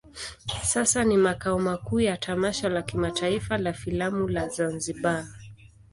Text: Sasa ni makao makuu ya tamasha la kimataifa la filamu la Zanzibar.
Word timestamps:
Sasa 0.63 1.03
ni 1.03 1.17
makao 1.17 1.59
makuu 1.59 1.99
ya 1.99 2.17
tamasha 2.17 2.69
la 2.69 2.81
kimataifa 2.81 3.57
la 3.57 3.73
filamu 3.73 4.27
la 4.27 4.47
Zanzibar. 4.47 5.25